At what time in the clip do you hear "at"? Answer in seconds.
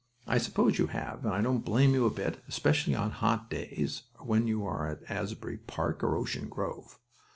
4.89-5.03